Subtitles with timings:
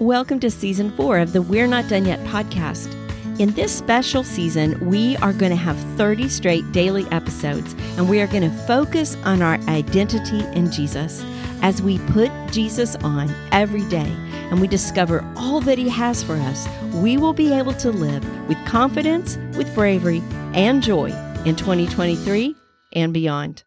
[0.00, 2.92] Welcome to season four of the We're Not Done Yet podcast.
[3.38, 8.20] In this special season, we are going to have 30 straight daily episodes, and we
[8.20, 11.24] are going to focus on our identity in Jesus
[11.62, 14.12] as we put Jesus on every day
[14.50, 16.66] and we discover all that He has for us.
[16.94, 20.24] We will be able to live with confidence, with bravery,
[20.54, 21.12] and joy
[21.44, 22.56] in 2023
[22.94, 23.62] and beyond.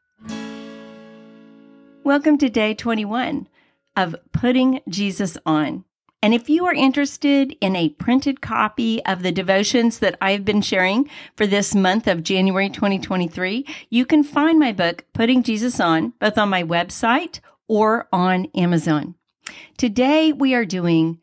[2.04, 3.48] Welcome to day 21
[3.96, 5.86] of Putting Jesus On.
[6.22, 10.62] And if you are interested in a printed copy of the devotions that I've been
[10.62, 16.14] sharing for this month of January 2023, you can find my book, Putting Jesus On,
[16.20, 19.16] both on my website or on Amazon.
[19.78, 21.20] Today we are doing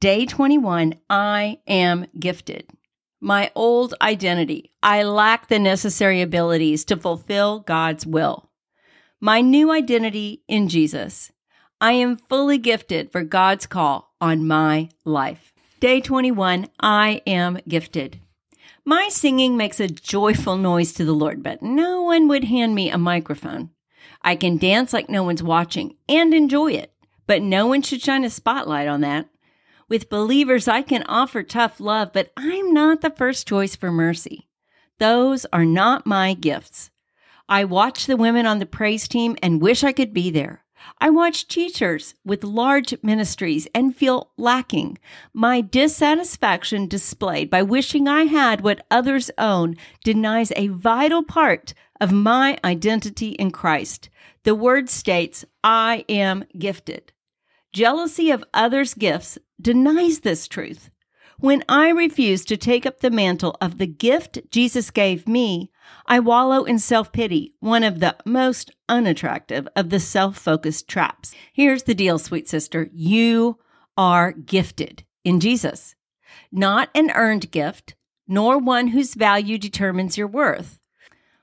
[0.00, 2.68] day 21 I am gifted.
[3.20, 4.72] My old identity.
[4.82, 8.46] I lack the necessary abilities to fulfill God's will
[9.20, 11.32] my new identity in Jesus.
[11.80, 15.52] I am fully gifted for God's call on my life.
[15.80, 18.20] Day 21 I am gifted.
[18.84, 22.90] My singing makes a joyful noise to the Lord, but no one would hand me
[22.90, 23.70] a microphone.
[24.22, 26.92] I can dance like no one's watching and enjoy it,
[27.26, 29.28] but no one should shine a spotlight on that.
[29.88, 34.48] With believers, I can offer tough love, but I'm not the first choice for mercy.
[34.98, 36.90] Those are not my gifts.
[37.48, 40.64] I watch the women on the praise team and wish I could be there.
[40.98, 44.98] I watch teachers with large ministries and feel lacking.
[45.32, 52.12] My dissatisfaction displayed by wishing I had what others own denies a vital part of
[52.12, 54.10] my identity in Christ.
[54.44, 57.12] The word states, I am gifted.
[57.72, 60.90] Jealousy of others' gifts denies this truth.
[61.38, 65.70] When I refuse to take up the mantle of the gift Jesus gave me,
[66.06, 71.34] I wallow in self pity, one of the most unattractive of the self focused traps.
[71.52, 72.88] Here's the deal, sweet sister.
[72.90, 73.58] You
[73.98, 75.94] are gifted in Jesus,
[76.50, 77.94] not an earned gift,
[78.26, 80.80] nor one whose value determines your worth.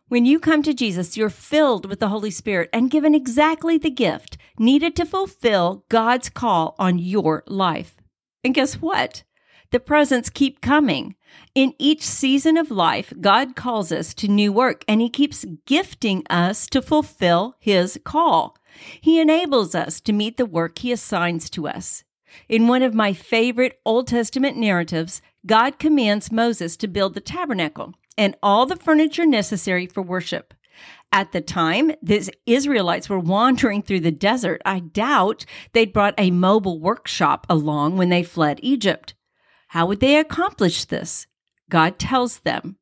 [0.07, 3.91] When you come to Jesus, you're filled with the Holy Spirit and given exactly the
[3.91, 7.97] gift needed to fulfill God's call on your life.
[8.43, 9.23] And guess what?
[9.73, 11.15] The presents keep coming.
[11.55, 16.23] In each season of life, God calls us to new work and He keeps gifting
[16.29, 18.55] us to fulfill His call.
[19.01, 22.03] He enables us to meet the work He assigns to us.
[22.47, 27.95] In one of my favorite Old Testament narratives, God commands Moses to build the tabernacle
[28.15, 30.53] and all the furniture necessary for worship.
[31.11, 34.61] At the time, the Israelites were wandering through the desert.
[34.65, 39.15] I doubt they'd brought a mobile workshop along when they fled Egypt.
[39.73, 41.25] How would they accomplish this?
[41.67, 42.77] God tells them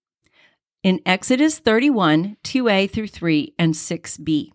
[0.83, 4.49] in Exodus 31, 2a through 3 and 6b.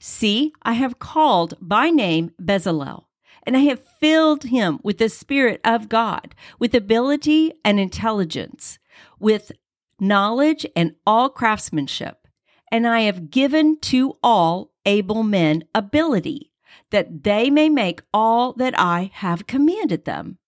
[0.00, 3.04] See, I have called by name Bezalel,
[3.44, 8.80] and I have filled him with the Spirit of God, with ability and intelligence,
[9.20, 9.52] with
[10.00, 12.26] knowledge and all craftsmanship.
[12.72, 16.50] And I have given to all able men ability,
[16.90, 20.38] that they may make all that I have commanded them.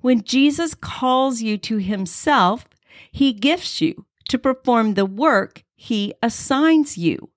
[0.00, 2.66] When Jesus calls you to himself,
[3.10, 7.30] he gifts you to perform the work he assigns you.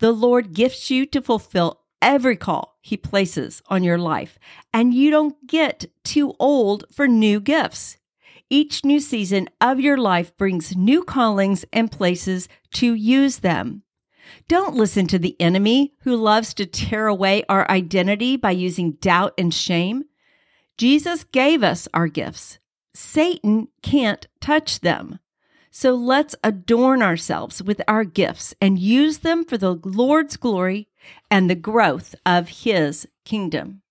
[0.00, 4.38] The Lord gifts you to fulfill every call he places on your life,
[4.72, 7.96] and you don't get too old for new gifts.
[8.50, 13.82] Each new season of your life brings new callings and places to use them.
[14.48, 19.32] Don't listen to the enemy who loves to tear away our identity by using doubt
[19.38, 20.04] and shame.
[20.76, 22.58] Jesus gave us our gifts.
[22.94, 25.18] Satan can't touch them.
[25.70, 30.88] So let's adorn ourselves with our gifts and use them for the Lord's glory
[31.30, 33.82] and the growth of his kingdom.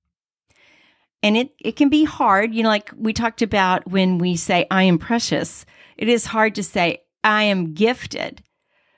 [1.22, 4.66] And it, it can be hard, you know, like we talked about when we say,
[4.72, 5.66] I am precious.
[5.98, 8.44] It is hard to say, I am gifted,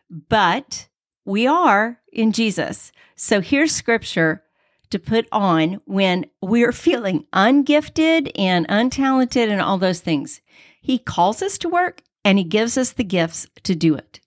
[0.09, 0.87] but
[1.25, 2.91] we are in Jesus.
[3.15, 4.43] So here's scripture
[4.89, 10.41] to put on when we're feeling ungifted and untalented and all those things.
[10.81, 14.19] He calls us to work and he gives us the gifts to do it.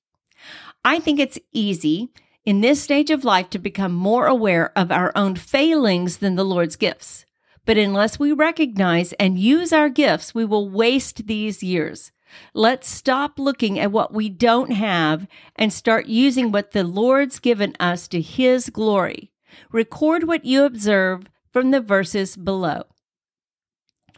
[0.84, 2.08] I think it's easy
[2.44, 6.44] in this stage of life to become more aware of our own failings than the
[6.44, 7.26] Lord's gifts.
[7.64, 12.12] But unless we recognize and use our gifts, we will waste these years.
[12.55, 15.26] Let's stop looking at what we don't have
[15.56, 19.31] and start using what the Lord's given us to His glory.
[19.72, 22.84] Record what you observe from the verses below.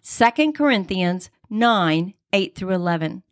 [0.03, 3.23] 2 Corinthians 9 8 through 11.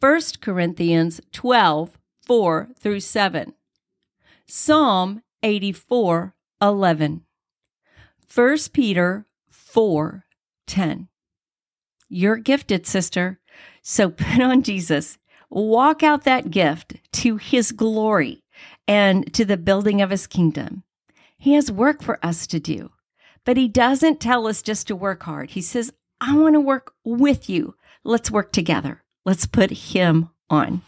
[0.00, 3.54] 1 Corinthians 12 4 through 7.
[4.46, 7.24] Psalm 84 11.
[8.34, 10.24] 1 Peter 4
[10.66, 11.08] 10.
[12.08, 13.40] You're gifted, sister.
[13.82, 15.18] So put on Jesus.
[15.50, 18.42] Walk out that gift to his glory
[18.88, 20.82] and to the building of his kingdom.
[21.44, 22.90] He has work for us to do,
[23.44, 25.50] but he doesn't tell us just to work hard.
[25.50, 27.74] He says, I want to work with you.
[28.02, 29.04] Let's work together.
[29.26, 30.80] Let's put him on.